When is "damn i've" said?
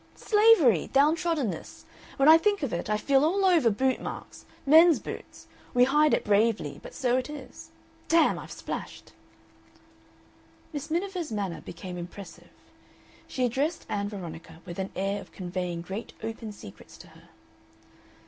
8.07-8.51